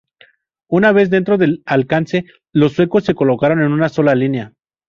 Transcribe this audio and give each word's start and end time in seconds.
Una 0.67 0.91
vez 0.93 1.11
dentro 1.11 1.37
del 1.37 1.61
alcance, 1.67 2.25
los 2.51 2.73
suecos 2.73 3.03
se 3.03 3.13
colocaron 3.13 3.61
en 3.61 3.71
una 3.71 3.87
sola 3.87 4.15
línea. 4.15 4.53